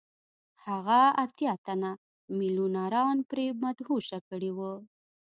هغه 0.65 1.01
اتیا 1.23 1.53
تنه 1.65 1.91
میلیونران 2.37 3.17
پرې 3.29 3.45
مدهوشه 3.63 4.19
کړي 4.29 4.51
وو 4.57 4.73